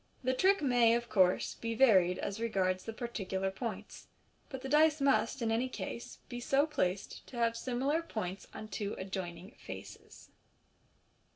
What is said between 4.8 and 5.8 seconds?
must, in any